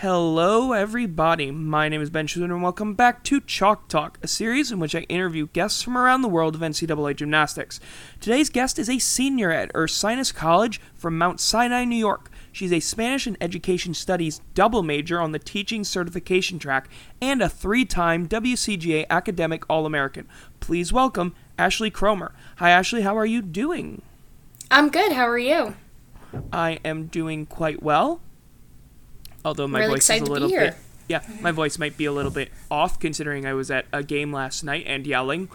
[0.00, 1.50] Hello, everybody.
[1.50, 4.94] My name is Ben Schuler, and welcome back to Chalk Talk, a series in which
[4.94, 7.80] I interview guests from around the world of NCAA gymnastics.
[8.20, 12.30] Today's guest is a senior at Ursinus College from Mount Sinai, New York.
[12.52, 16.88] She's a Spanish and Education Studies double major on the teaching certification track
[17.20, 20.28] and a three time WCGA Academic All American.
[20.60, 22.32] Please welcome Ashley Cromer.
[22.58, 23.02] Hi, Ashley.
[23.02, 24.02] How are you doing?
[24.70, 25.10] I'm good.
[25.10, 25.74] How are you?
[26.52, 28.20] I am doing quite well
[29.44, 30.76] although my really voice is a little bit
[31.08, 34.32] yeah my voice might be a little bit off considering i was at a game
[34.32, 35.48] last night and yelling.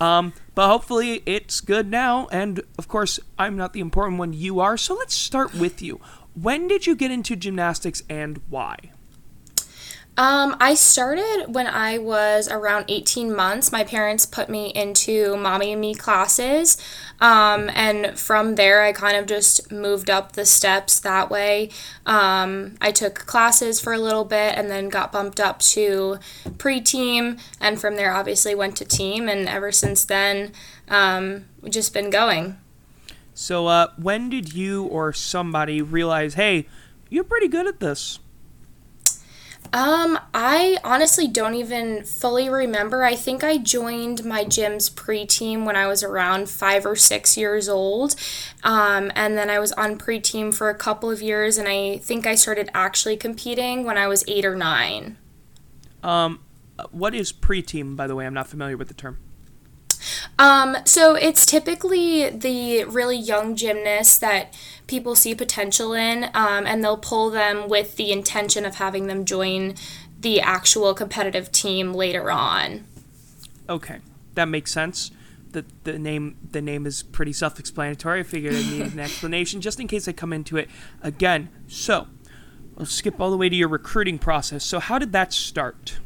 [0.00, 2.26] Um, but hopefully it's good now.
[2.32, 4.32] And of course i'm not the important one.
[4.32, 4.76] You are.
[4.76, 6.00] So let's start with you.
[6.34, 8.76] When did you get into gymnastics and why
[10.16, 13.72] um, I started when I was around 18 months.
[13.72, 16.76] My parents put me into mommy and me classes.
[17.20, 21.70] Um, and from there, I kind of just moved up the steps that way.
[22.06, 26.18] Um, I took classes for a little bit and then got bumped up to
[26.58, 27.38] pre team.
[27.60, 29.28] And from there, obviously, went to team.
[29.28, 30.52] And ever since then,
[30.88, 32.58] um, just been going.
[33.32, 36.66] So, uh, when did you or somebody realize, hey,
[37.08, 38.18] you're pretty good at this?
[39.72, 43.04] Um, I honestly don't even fully remember.
[43.04, 47.36] I think I joined my gym's pre team when I was around five or six
[47.36, 48.16] years old.
[48.64, 51.98] Um, and then I was on pre team for a couple of years, and I
[51.98, 55.16] think I started actually competing when I was eight or nine.
[56.02, 56.40] Um,
[56.90, 58.26] what is pre team, by the way?
[58.26, 59.18] I'm not familiar with the term.
[60.38, 64.54] Um, so it's typically the really young gymnasts that
[64.86, 69.24] people see potential in, um, and they'll pull them with the intention of having them
[69.24, 69.74] join
[70.20, 72.86] the actual competitive team later on.
[73.68, 73.98] Okay,
[74.34, 75.10] that makes sense.
[75.52, 78.20] The, the name the name is pretty self-explanatory.
[78.20, 80.68] I figured I needed an explanation just in case I come into it
[81.02, 81.48] again.
[81.66, 82.06] So,
[82.76, 84.64] let's skip all the way to your recruiting process.
[84.64, 85.98] So, how did that start?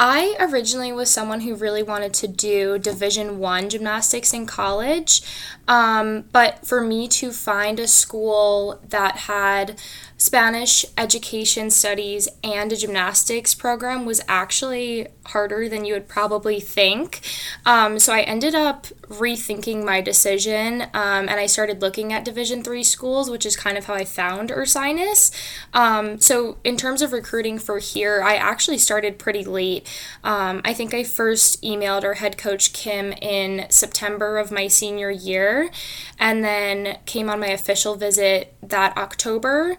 [0.00, 5.22] I originally was someone who really wanted to do Division One gymnastics in college,
[5.66, 9.80] um, but for me to find a school that had
[10.20, 17.20] Spanish education studies and a gymnastics program was actually harder than you would probably think.
[17.64, 22.64] Um, so I ended up rethinking my decision um, and I started looking at Division
[22.64, 25.30] three schools, which is kind of how I found Ursinus.
[25.72, 29.86] Um, so in terms of recruiting for here, I actually started pretty late.
[30.24, 35.10] Um, I think I first emailed our head coach Kim in September of my senior
[35.10, 35.70] year
[36.18, 39.76] and then came on my official visit that October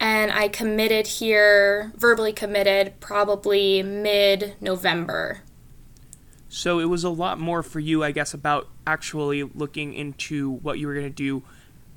[0.00, 5.42] and I committed here, verbally committed, probably mid November.
[6.48, 10.78] So it was a lot more for you, I guess, about actually looking into what
[10.78, 11.42] you were going to do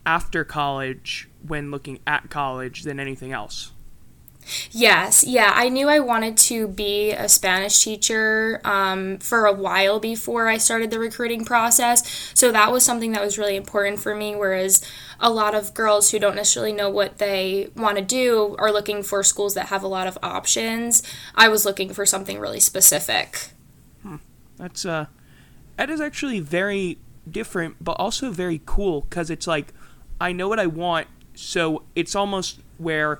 [0.05, 3.71] after college when looking at college than anything else.
[4.71, 9.99] Yes, yeah, I knew I wanted to be a Spanish teacher um, for a while
[9.99, 12.31] before I started the recruiting process.
[12.33, 14.35] So that was something that was really important for me.
[14.35, 14.85] Whereas
[15.19, 19.03] a lot of girls who don't necessarily know what they want to do are looking
[19.03, 21.03] for schools that have a lot of options.
[21.35, 23.51] I was looking for something really specific.
[24.03, 24.17] Hmm.
[24.57, 25.05] That's uh,
[25.77, 26.97] that is actually very
[27.29, 29.73] different, but also very cool because it's like
[30.19, 33.19] I know what I want, so it's almost where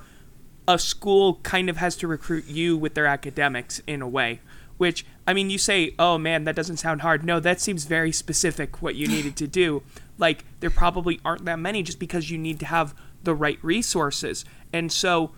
[0.66, 4.40] a school kind of has to recruit you with their academics in a way.
[4.78, 7.24] Which, I mean, you say, oh man, that doesn't sound hard.
[7.24, 9.82] No, that seems very specific what you needed to do.
[10.18, 14.44] Like, there probably aren't that many just because you need to have the right resources.
[14.72, 15.32] And so,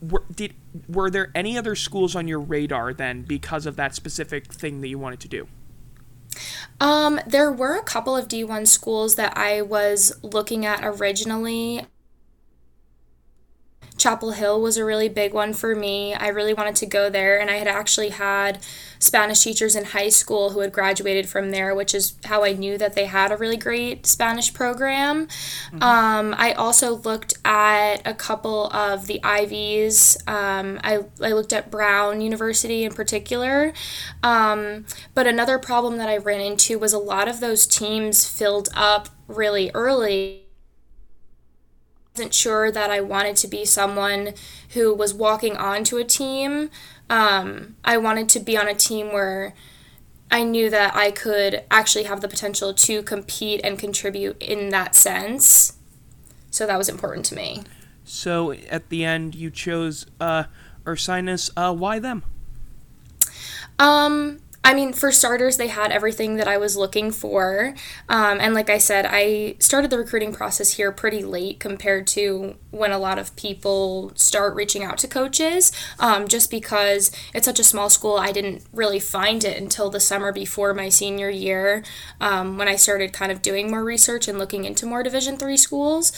[0.00, 0.54] were, did,
[0.86, 4.88] were there any other schools on your radar then because of that specific thing that
[4.88, 5.48] you wanted to do?
[6.80, 11.86] Um, there were a couple of D1 schools that I was looking at originally.
[14.04, 16.12] Chapel Hill was a really big one for me.
[16.12, 18.58] I really wanted to go there, and I had actually had
[18.98, 22.76] Spanish teachers in high school who had graduated from there, which is how I knew
[22.76, 25.26] that they had a really great Spanish program.
[25.26, 25.82] Mm-hmm.
[25.82, 30.18] Um, I also looked at a couple of the Ivies.
[30.26, 33.72] Um, I, I looked at Brown University in particular.
[34.22, 34.84] Um,
[35.14, 39.08] but another problem that I ran into was a lot of those teams filled up
[39.28, 40.43] really early
[42.14, 44.34] wasn't sure that I wanted to be someone
[44.70, 46.70] who was walking onto a team.
[47.10, 49.52] Um, I wanted to be on a team where
[50.30, 54.94] I knew that I could actually have the potential to compete and contribute in that
[54.94, 55.76] sense.
[56.52, 57.64] So that was important to me.
[58.04, 60.44] So at the end, you chose uh,
[60.84, 61.50] Ursinus.
[61.56, 62.22] Uh, why them?
[63.80, 67.74] Um, I mean, for starters, they had everything that I was looking for.
[68.08, 72.56] Um, and like I said, I started the recruiting process here pretty late compared to
[72.70, 75.70] when a lot of people start reaching out to coaches.
[76.00, 80.00] Um, just because it's such a small school, I didn't really find it until the
[80.00, 81.84] summer before my senior year
[82.18, 85.58] um, when I started kind of doing more research and looking into more Division three
[85.58, 86.10] schools.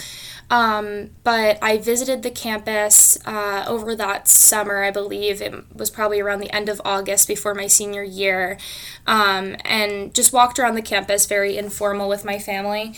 [0.48, 5.42] Um, but I visited the campus uh, over that summer, I believe.
[5.42, 8.35] It was probably around the end of August before my senior year,
[9.06, 12.94] um, and just walked around the campus very informal with my family.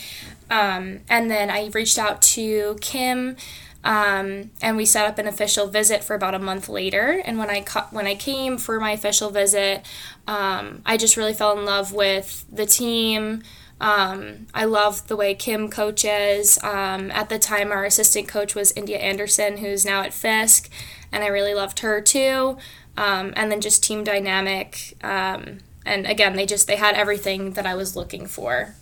[0.50, 3.36] Um, and then I reached out to Kim.
[3.84, 7.22] Um, and we set up an official visit for about a month later.
[7.24, 9.86] And when I cu- when I came for my official visit,
[10.26, 13.42] um, I just really fell in love with the team,
[13.80, 16.58] um, I love the way Kim coaches.
[16.62, 20.68] Um, at the time, our assistant coach was India Anderson, who's now at Fisk,
[21.12, 22.58] and I really loved her too.
[22.98, 24.96] Um, and then just team dynamic.
[25.04, 28.74] Um, and again, they just they had everything that I was looking for.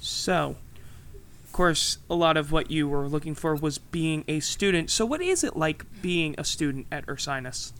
[0.00, 0.56] So,
[1.44, 4.90] of course, a lot of what you were looking for was being a student.
[4.90, 7.72] So, what is it like being a student at Ursinus?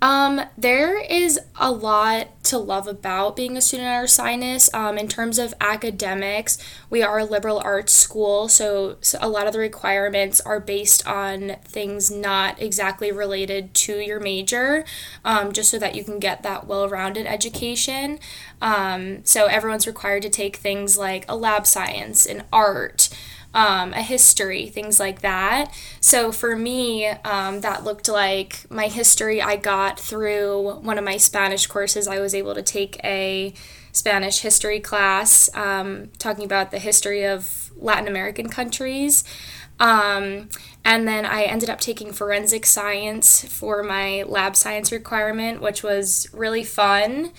[0.00, 4.72] Um, there is a lot to love about being a student at Ursinus.
[4.72, 6.56] Um, in terms of academics,
[6.88, 11.06] we are a liberal arts school, so, so, a lot of the requirements are based
[11.06, 14.84] on things not exactly related to your major,
[15.24, 18.20] um, just so that you can get that well rounded education.
[18.62, 23.08] Um, so everyone's required to take things like a lab science and art
[23.54, 25.72] um, a history, things like that.
[26.00, 31.16] So for me, um, that looked like my history I got through one of my
[31.16, 32.06] Spanish courses.
[32.06, 33.54] I was able to take a
[33.92, 39.24] Spanish history class um, talking about the history of Latin American countries.
[39.80, 40.48] Um,
[40.84, 46.28] and then I ended up taking forensic science for my lab science requirement, which was
[46.32, 47.32] really fun.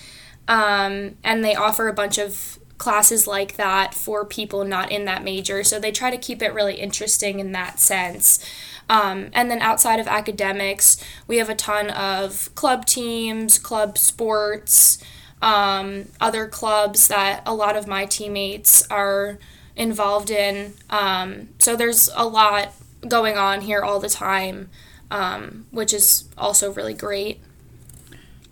[0.48, 5.22] Um, and they offer a bunch of classes like that for people not in that
[5.22, 5.62] major.
[5.62, 8.42] So they try to keep it really interesting in that sense.
[8.88, 10.96] Um, and then outside of academics,
[11.28, 14.98] we have a ton of club teams, club sports,
[15.42, 19.38] um, other clubs that a lot of my teammates are
[19.76, 20.72] involved in.
[20.88, 22.72] Um, so there's a lot
[23.06, 24.70] going on here all the time,
[25.10, 27.40] um, which is also really great.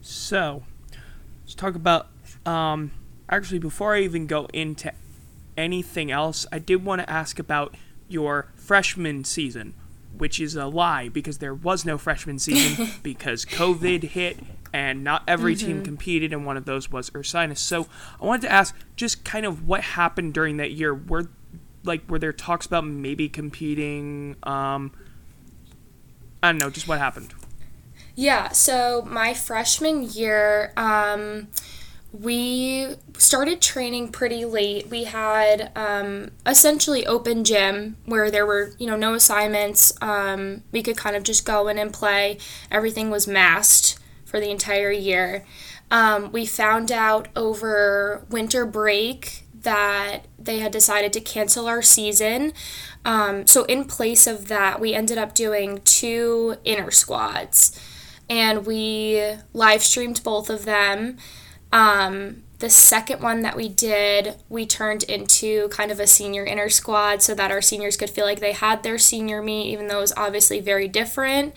[0.03, 0.65] So,
[1.45, 2.09] let's talk about
[2.45, 2.91] um,
[3.29, 4.93] actually, before I even go into
[5.57, 7.75] anything else, I did want to ask about
[8.09, 9.75] your freshman season,
[10.17, 14.39] which is a lie because there was no freshman season because COVID hit
[14.73, 15.67] and not every mm-hmm.
[15.67, 17.59] team competed, and one of those was Ursinus.
[17.59, 17.87] So
[18.21, 20.95] I wanted to ask just kind of what happened during that year.
[20.95, 21.31] Were
[21.85, 24.37] like were there talks about maybe competing?
[24.43, 24.93] Um,
[26.43, 27.35] I don't know, just what happened.
[28.15, 31.49] Yeah, so my freshman year, um,
[32.13, 34.89] we started training pretty late.
[34.89, 39.93] We had um, essentially open gym where there were, you know, no assignments.
[40.01, 42.39] Um, we could kind of just go in and play.
[42.71, 45.45] Everything was masked for the entire year.
[45.91, 52.53] Um, we found out over winter break that they had decided to cancel our season.
[53.05, 57.79] Um, so, in place of that, we ended up doing two inner squads
[58.31, 61.17] and we live streamed both of them.
[61.73, 66.69] Um, the second one that we did, we turned into kind of a senior inner
[66.69, 69.99] squad so that our seniors could feel like they had their senior meet, even though
[69.99, 71.55] it was obviously very different.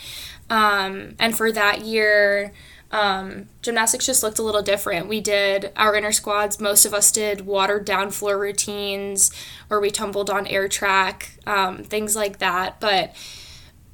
[0.49, 2.53] Um, and for that year,
[2.91, 5.07] um, gymnastics just looked a little different.
[5.07, 9.31] We did our inner squads, most of us did watered down floor routines
[9.69, 12.79] or we tumbled on air track, um, things like that.
[12.79, 13.15] But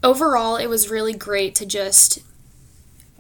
[0.04, 2.20] overall, it was really great to just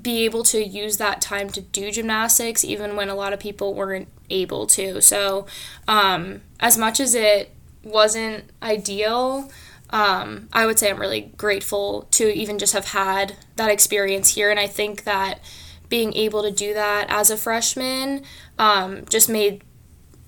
[0.07, 3.73] be able to use that time to do gymnastics even when a lot of people
[3.73, 5.01] weren't able to.
[5.01, 5.47] So,
[5.85, 9.51] um, as much as it wasn't ideal,
[9.89, 14.49] um, I would say I'm really grateful to even just have had that experience here.
[14.49, 15.41] And I think that
[15.89, 18.23] being able to do that as a freshman
[18.57, 19.61] um, just made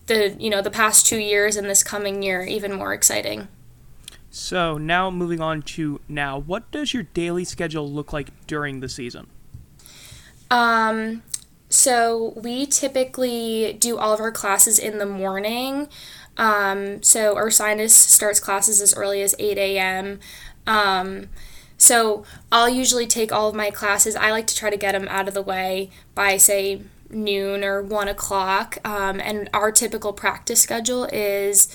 [0.07, 3.47] the you know the past two years and this coming year even more exciting.
[4.29, 8.89] So now moving on to now, what does your daily schedule look like during the
[8.89, 9.27] season?
[10.51, 11.23] Um,
[11.69, 15.87] so we typically do all of our classes in the morning.
[16.37, 20.19] Um, so Ursinus starts classes as early as 8 a.m.
[20.65, 21.29] Um,
[21.77, 24.15] so I'll usually take all of my classes.
[24.15, 27.81] I like to try to get them out of the way by, say, noon or
[27.81, 28.77] 1 o'clock.
[28.83, 31.67] Um, and our typical practice schedule is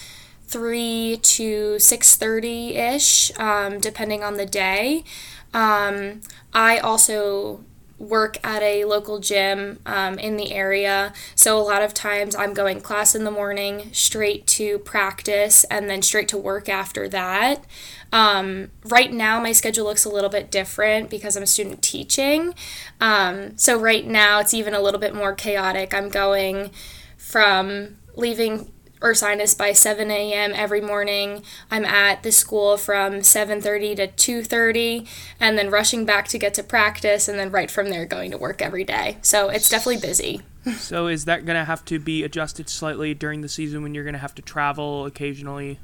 [0.49, 5.05] 3 to 6.30ish, um, depending on the day.
[5.53, 6.21] Um,
[6.53, 7.65] I also
[8.05, 11.13] work at a local gym um, in the area.
[11.35, 15.89] So a lot of times I'm going class in the morning, straight to practice, and
[15.89, 17.65] then straight to work after that.
[18.13, 22.55] Um, right now, my schedule looks a little bit different because I'm a student teaching.
[23.01, 25.93] Um, so right now, it's even a little bit more chaotic.
[25.93, 26.71] I'm going
[27.17, 28.71] from leaving
[29.01, 30.53] Ursinus by 7 a.m.
[30.55, 31.43] every morning.
[31.71, 35.07] I'm at the school from 7:30 to 2:30,
[35.41, 38.39] and then rushing back to get to practice, and then right from there going to
[38.39, 39.19] work every day.
[39.23, 40.43] So it's definitely busy.
[40.79, 44.05] so is that going to have to be adjusted slightly during the season when you're
[44.05, 45.79] going to have to travel occasionally?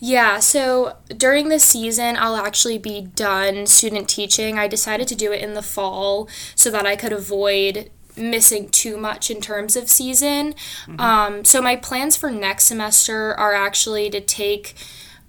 [0.00, 4.58] Yeah, so during the season, I'll actually be done student teaching.
[4.58, 8.96] I decided to do it in the fall so that I could avoid missing too
[8.96, 10.54] much in terms of season.
[10.86, 11.00] Mm-hmm.
[11.00, 14.74] Um, so my plans for next semester are actually to take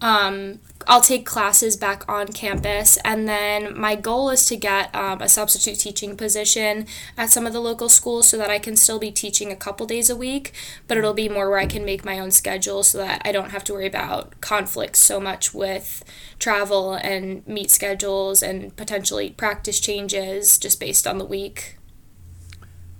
[0.01, 5.22] um, I'll take classes back on campus, and then my goal is to get um,
[5.22, 8.98] a substitute teaching position at some of the local schools so that I can still
[8.98, 10.53] be teaching a couple days a week,
[10.88, 13.51] but it'll be more where I can make my own schedule so that I don't
[13.51, 16.03] have to worry about conflicts so much with
[16.39, 21.78] travel and meet schedules and potentially practice changes just based on the week.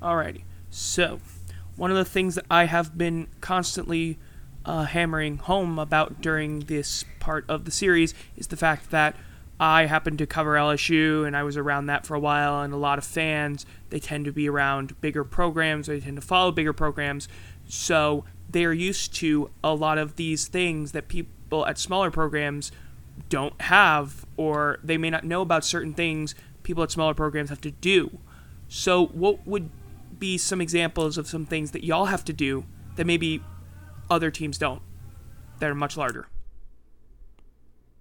[0.02, 0.44] Alrighty.
[0.70, 1.20] So,
[1.76, 4.18] one of the things that I have been constantly
[4.66, 9.16] uh, hammering home about during this part of the series is the fact that
[9.60, 12.78] I happen to cover LSU and I was around that for a while, and a
[12.78, 16.74] lot of fans, they tend to be around bigger programs, they tend to follow bigger
[16.74, 17.28] programs.
[17.68, 22.72] So, they're used to a lot of these things that people at smaller programs
[23.28, 27.62] don't have, or they may not know about certain things people at smaller programs have
[27.62, 28.20] to do.
[28.68, 29.72] So, what would
[30.20, 33.42] be some examples of some things that y'all have to do that maybe
[34.10, 34.82] other teams don't
[35.60, 36.28] that are much larger?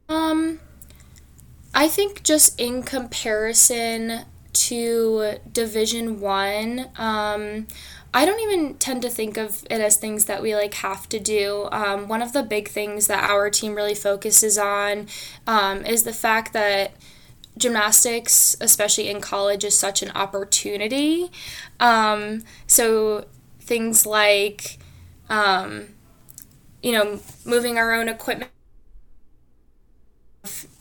[0.08, 0.60] Um,
[1.74, 7.66] I think just in comparison to Division One, um,
[8.14, 11.20] I don't even tend to think of it as things that we like have to
[11.20, 11.68] do.
[11.70, 15.08] Um, one of the big things that our team really focuses on
[15.46, 16.92] um, is the fact that
[17.58, 21.30] gymnastics, especially in college, is such an opportunity.
[21.80, 23.26] Um, so
[23.60, 24.78] things like,
[25.28, 25.88] um,
[26.82, 28.50] you know, moving our own equipment,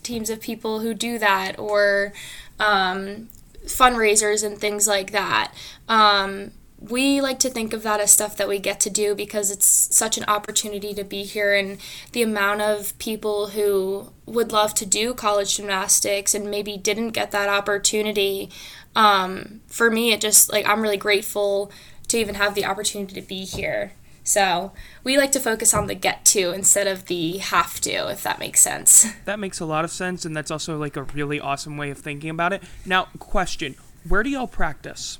[0.02, 2.12] teams of people who do that, or
[2.58, 3.28] um,
[3.64, 5.52] fundraisers and things like that.
[5.88, 9.50] Um, we like to think of that as stuff that we get to do because
[9.50, 11.78] it's such an opportunity to be here and
[12.12, 17.32] the amount of people who would love to do college gymnastics and maybe didn't get
[17.32, 18.48] that opportunity
[18.94, 21.70] um, for me it just like i'm really grateful
[22.08, 23.92] to even have the opportunity to be here.
[24.24, 24.72] So
[25.04, 28.38] we like to focus on the get to instead of the have to if that
[28.38, 29.06] makes sense.
[29.24, 31.98] That makes a lot of sense and that's also like a really awesome way of
[31.98, 32.62] thinking about it.
[32.84, 35.18] Now question where do y'all practice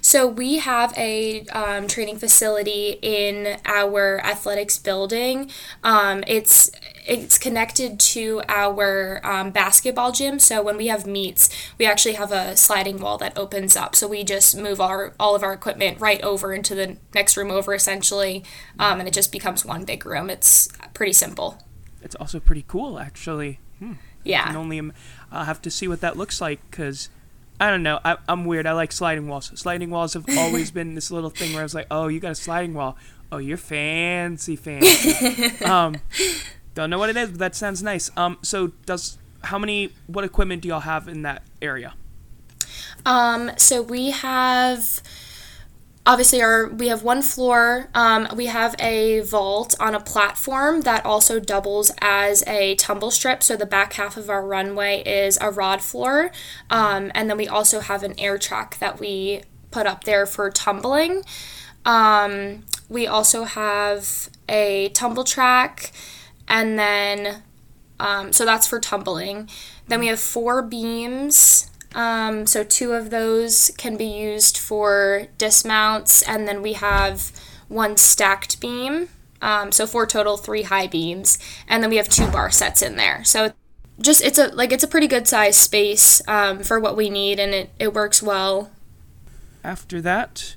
[0.00, 5.50] so we have a um, training facility in our athletics building.
[5.82, 6.70] Um, it's
[7.04, 10.38] it's connected to our um, basketball gym.
[10.38, 11.48] So when we have meets,
[11.78, 13.96] we actually have a sliding wall that opens up.
[13.96, 17.50] So we just move our all of our equipment right over into the next room
[17.50, 18.44] over, essentially,
[18.78, 20.30] um, and it just becomes one big room.
[20.30, 21.62] It's pretty simple.
[22.02, 23.60] It's also pretty cool, actually.
[23.78, 23.94] Hmm.
[24.24, 24.42] Yeah.
[24.44, 24.92] I can only
[25.30, 27.08] I'll have to see what that looks like because
[27.60, 28.00] I don't know.
[28.04, 28.66] I, am weird.
[28.66, 29.52] I like sliding walls.
[29.54, 32.32] Sliding walls have always been this little thing where I was like, oh, you got
[32.32, 32.96] a sliding wall.
[33.30, 35.64] Oh, you're fancy, fancy.
[35.64, 35.96] um,
[36.74, 38.10] don't know what it is, but that sounds nice.
[38.16, 39.92] Um, so does how many?
[40.06, 41.94] What equipment do y'all have in that area?
[43.06, 45.02] Um, so we have
[46.04, 51.04] obviously our we have one floor um, we have a vault on a platform that
[51.06, 53.42] also doubles as a tumble strip.
[53.42, 56.32] So the back half of our runway is a rod floor
[56.70, 60.50] um, and then we also have an air track that we put up there for
[60.50, 61.22] tumbling.
[61.84, 65.92] Um, we also have a tumble track
[66.48, 67.42] and then
[68.00, 69.48] um, so that's for tumbling.
[69.86, 76.22] Then we have four beams um, so two of those can be used for dismounts,
[76.22, 77.32] and then we have
[77.68, 79.08] one stacked beam.
[79.40, 82.96] Um, so four total, three high beams, and then we have two bar sets in
[82.96, 83.24] there.
[83.24, 83.52] So
[84.00, 87.40] just it's a like it's a pretty good size space um, for what we need,
[87.40, 88.70] and it it works well.
[89.64, 90.56] After that,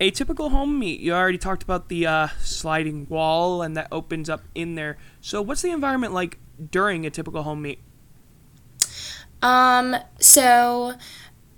[0.00, 1.00] a typical home meet.
[1.00, 4.98] You already talked about the uh, sliding wall, and that opens up in there.
[5.20, 6.38] So what's the environment like
[6.70, 7.80] during a typical home meet?
[9.42, 10.94] Um, so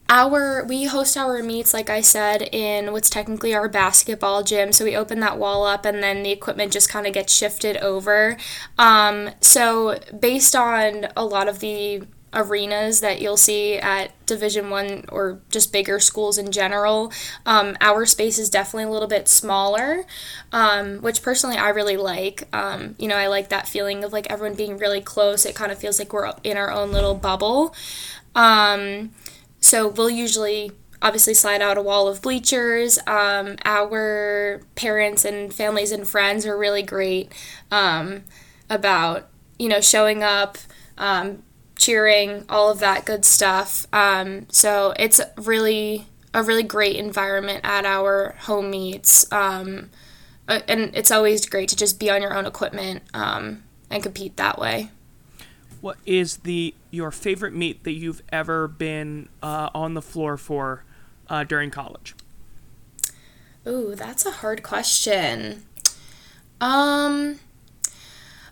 [0.09, 4.73] our we host our meets like i said in what's technically our basketball gym.
[4.73, 7.79] So we open that wall up and then the equipment just kind of gets shifted
[7.79, 8.37] over.
[8.77, 12.03] Um, so based on a lot of the
[12.35, 17.13] arenas that you'll see at division one or just bigger schools in general
[17.47, 20.05] um, our space is definitely a little bit smaller
[20.53, 22.49] um, which personally i really like.
[22.53, 25.45] Um, you know i like that feeling of like everyone being really close.
[25.45, 27.75] It kind of feels like we're in our own little bubble.
[28.35, 29.11] Um,
[29.61, 32.99] so we'll usually obviously slide out a wall of bleachers.
[33.07, 37.33] Um, our parents and families and friends are really great
[37.71, 38.23] um,
[38.71, 40.59] about you know showing up,
[40.99, 41.43] um,
[41.83, 43.87] cheering, all of that good stuff.
[43.93, 49.31] Um, so it's really a really great environment at our home meets.
[49.33, 49.91] Um,
[50.49, 54.59] and it's always great to just be on your own equipment um, and compete that
[54.59, 54.91] way.
[55.81, 60.85] What is the your favorite meet that you've ever been uh, on the floor for
[61.29, 62.15] uh, during college?
[63.67, 65.65] Ooh, that's a hard question.
[66.61, 67.41] Um,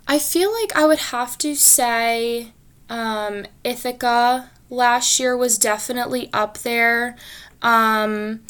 [0.09, 2.53] I feel like I would have to say
[2.91, 7.17] um, Ithaca last year was definitely up there.
[7.63, 8.41] Um,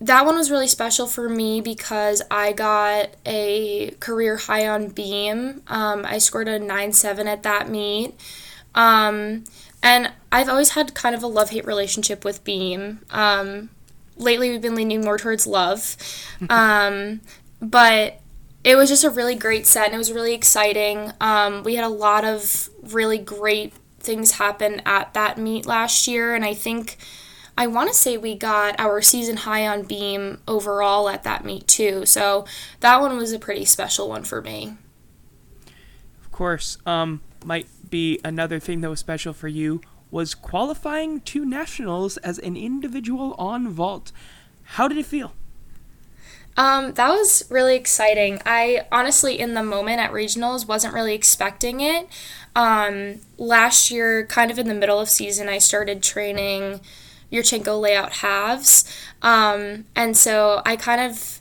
[0.00, 5.62] that one was really special for me because I got a career high on beam.
[5.68, 8.18] Um, I scored a 9 7 at that meet.
[8.74, 9.44] Um,
[9.82, 13.00] and I've always had kind of a love hate relationship with Beam.
[13.10, 13.70] Um,
[14.16, 15.96] lately, we've been leaning more towards love.
[16.50, 17.20] Um,
[17.60, 18.20] but
[18.64, 21.12] it was just a really great set and it was really exciting.
[21.20, 26.34] Um, we had a lot of really great things happen at that meet last year.
[26.34, 26.96] And I think,
[27.56, 31.68] I want to say we got our season high on Beam overall at that meet
[31.68, 32.04] too.
[32.06, 32.44] So
[32.80, 34.76] that one was a pretty special one for me.
[36.20, 36.78] Of course.
[36.86, 42.38] Um, might be another thing that was special for you was qualifying to nationals as
[42.38, 44.12] an individual on vault.
[44.62, 45.32] How did it feel?
[46.56, 48.40] Um, that was really exciting.
[48.44, 52.08] I honestly, in the moment at regionals, wasn't really expecting it.
[52.54, 56.80] Um, last year, kind of in the middle of season, I started training
[57.32, 58.84] Yurchenko layout halves,
[59.22, 61.40] um, and so I kind of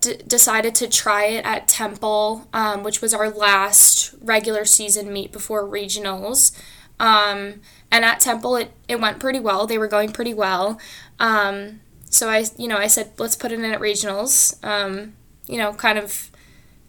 [0.00, 5.32] d- decided to try it at Temple, um, which was our last regular season meet
[5.32, 6.56] before regionals.
[6.98, 9.66] Um, and at Temple, it, it went pretty well.
[9.66, 10.80] They were going pretty well.
[11.18, 14.62] Um, so I, you know, I said, let's put it in at regionals.
[14.64, 15.14] Um,
[15.46, 16.30] you know, kind of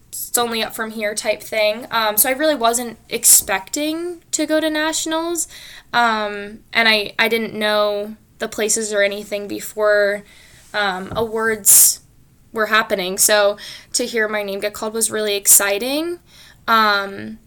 [0.10, 1.88] it's only up from here type thing.
[1.91, 5.47] Um, so I really wasn't expecting to go to nationals.
[5.93, 10.23] Um, and I, I didn't know the places or anything before
[10.73, 12.01] awards
[12.51, 13.17] were happening.
[13.17, 13.58] So
[13.93, 16.19] to hear my name get called was really exciting.
[16.67, 17.39] Um,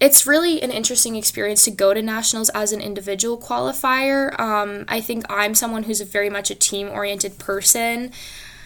[0.00, 4.38] it's really an interesting experience to go to nationals as an individual qualifier.
[4.40, 8.10] Um, I think I'm someone who's very much a team oriented person.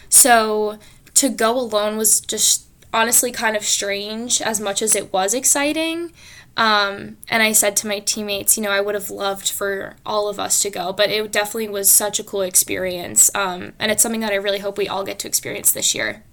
[0.07, 0.79] So
[1.15, 6.13] to go alone was just honestly kind of strange as much as it was exciting.
[6.55, 10.29] Um, and I said to my teammates, you know, I would have loved for all
[10.29, 13.29] of us to go, but it definitely was such a cool experience.
[13.35, 16.23] Um, and it's something that I really hope we all get to experience this year.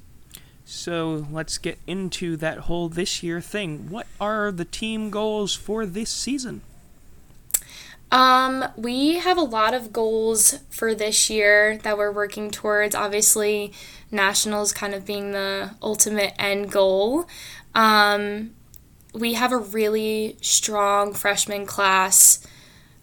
[0.73, 3.91] So let's get into that whole this year thing.
[3.91, 6.63] What are the team goals for this season?
[8.11, 12.95] Um, we have a lot of goals for this year that we're working towards.
[12.95, 13.73] Obviously,
[14.11, 17.27] nationals kind of being the ultimate end goal.
[17.75, 18.53] Um,
[19.13, 22.45] we have a really strong freshman class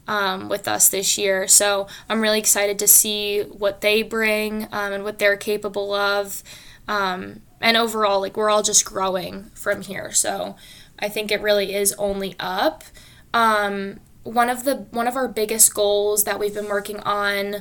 [0.10, 1.48] um, with us this year.
[1.48, 6.44] So I'm really excited to see what they bring um, and what they're capable of.
[6.88, 10.12] Um, and overall, like we're all just growing from here.
[10.12, 10.56] So
[10.98, 12.84] I think it really is only up.
[13.36, 17.58] Um, one of the one of our biggest goals that we've been working on,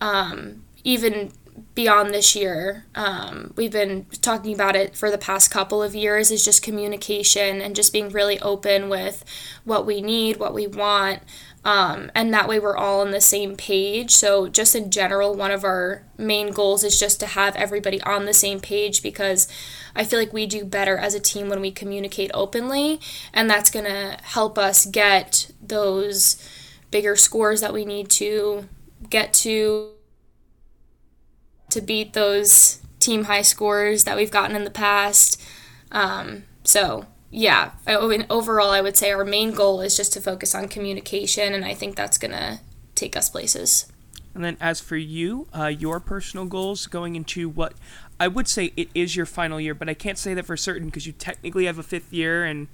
[0.00, 1.32] um, even
[1.74, 2.86] beyond this year.
[2.94, 7.60] Um, we've been talking about it for the past couple of years is just communication
[7.60, 9.24] and just being really open with
[9.64, 11.20] what we need, what we want.
[11.64, 14.10] Um, and that way we're all on the same page.
[14.10, 18.24] So, just in general, one of our main goals is just to have everybody on
[18.24, 19.46] the same page because
[19.94, 23.00] I feel like we do better as a team when we communicate openly,
[23.32, 26.36] and that's going to help us get those
[26.90, 28.68] bigger scores that we need to
[29.08, 29.90] get to
[31.70, 35.40] to beat those team high scores that we've gotten in the past.
[35.90, 40.68] Um, so, yeah, overall, I would say our main goal is just to focus on
[40.68, 42.60] communication, and I think that's going to
[42.94, 43.90] take us places.
[44.34, 47.72] And then, as for you, uh, your personal goals going into what
[48.20, 50.86] I would say it is your final year, but I can't say that for certain
[50.86, 52.68] because you technically have a fifth year, and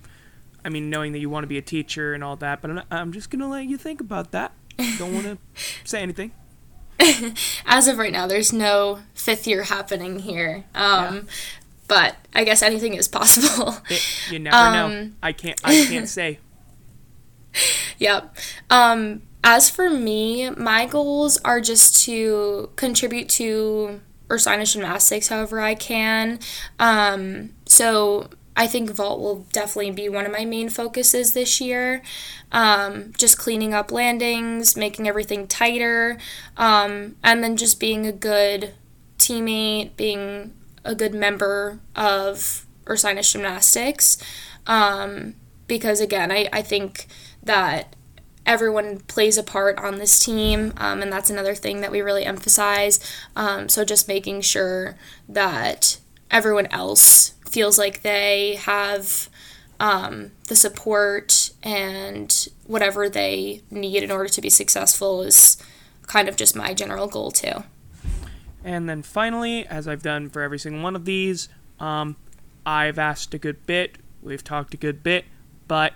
[0.64, 2.82] I mean, knowing that you want to be a teacher and all that, but I'm,
[2.90, 4.50] I'm just going to let you think about that.
[4.98, 5.38] Don't want to
[5.84, 6.32] say anything.
[7.64, 10.64] as of right now, there's no fifth year happening here.
[10.74, 11.20] Um, yeah.
[11.88, 13.77] But I guess anything is possible.
[13.90, 15.11] It, you never um, know.
[15.22, 15.61] I can't.
[15.64, 16.38] I can't say.
[17.98, 18.37] yep.
[18.70, 25.61] Um, as for me, my goals are just to contribute to or Ursinus Gymnastics however
[25.61, 26.38] I can.
[26.79, 32.03] Um, so I think vault will definitely be one of my main focuses this year.
[32.51, 36.18] Um, just cleaning up landings, making everything tighter,
[36.57, 38.74] um, and then just being a good
[39.18, 40.55] teammate, being
[40.88, 44.16] a good member of Ursinus Gymnastics.
[44.66, 45.35] Um,
[45.66, 47.07] because again, I, I think
[47.42, 47.94] that
[48.46, 52.24] everyone plays a part on this team, um, and that's another thing that we really
[52.24, 52.98] emphasize.
[53.37, 54.96] Um, so just making sure
[55.29, 55.98] that
[56.31, 59.29] everyone else feels like they have
[59.79, 65.62] um, the support and whatever they need in order to be successful is
[66.07, 67.62] kind of just my general goal too.
[68.68, 71.48] And then finally, as I've done for every single one of these,
[71.81, 72.16] um,
[72.66, 75.24] I've asked a good bit, we've talked a good bit,
[75.66, 75.94] but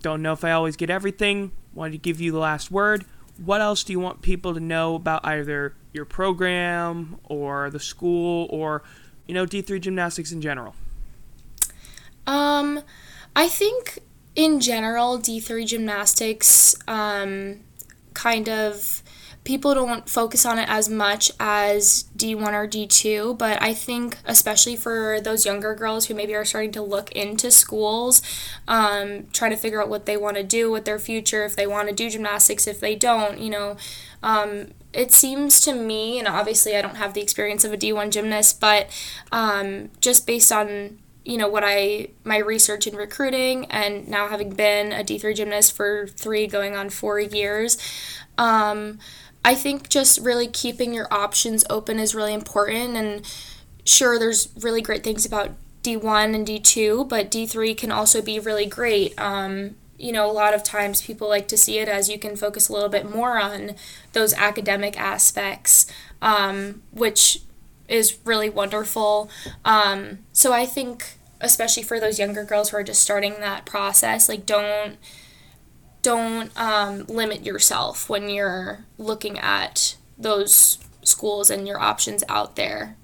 [0.00, 1.50] don't know if I always get everything.
[1.74, 3.04] Wanted to give you the last word.
[3.44, 8.46] What else do you want people to know about either your program or the school
[8.50, 8.84] or
[9.26, 10.76] you know, D3 gymnastics in general?
[12.28, 12.80] Um,
[13.34, 13.98] I think
[14.36, 17.58] in general, D3 gymnastics um,
[18.14, 19.02] kind of
[19.44, 24.76] people don't focus on it as much as D1 or D2, but I think, especially
[24.76, 28.22] for those younger girls who maybe are starting to look into schools,
[28.68, 31.66] um, trying to figure out what they want to do with their future, if they
[31.66, 33.76] want to do gymnastics, if they don't, you know,
[34.22, 38.10] um, it seems to me, and obviously I don't have the experience of a D1
[38.10, 38.88] gymnast, but
[39.32, 44.50] um, just based on you know what I my research in recruiting and now having
[44.50, 47.78] been a D3 gymnast for three going on four years,
[48.38, 48.98] um,
[49.44, 52.96] I think just really keeping your options open is really important.
[52.96, 53.22] And
[53.84, 55.50] sure, there's really great things about
[55.82, 59.18] D1 and D2, but D3 can also be really great.
[59.18, 62.36] Um, you know, a lot of times people like to see it as you can
[62.36, 63.72] focus a little bit more on
[64.12, 65.86] those academic aspects,
[66.22, 67.40] um, which
[67.88, 69.30] is really wonderful.
[69.64, 74.28] Um, so I think, especially for those younger girls who are just starting that process,
[74.28, 74.96] like don't
[76.02, 82.96] don't um, limit yourself when you're looking at those schools and your options out there.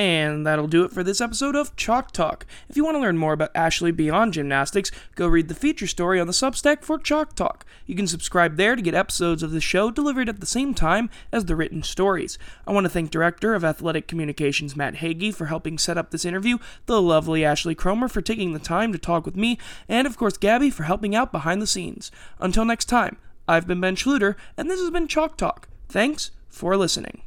[0.00, 2.46] And that'll do it for this episode of Chalk Talk.
[2.70, 6.18] If you want to learn more about Ashley beyond gymnastics, go read the feature story
[6.18, 7.66] on the Substack for Chalk Talk.
[7.84, 11.10] You can subscribe there to get episodes of the show delivered at the same time
[11.30, 12.38] as the written stories.
[12.66, 16.24] I want to thank Director of Athletic Communications Matt Hagee for helping set up this
[16.24, 20.16] interview, the lovely Ashley Cromer for taking the time to talk with me, and of
[20.16, 22.10] course Gabby for helping out behind the scenes.
[22.38, 25.68] Until next time, I've been Ben Schluter, and this has been Chalk Talk.
[25.90, 27.20] Thanks for listening.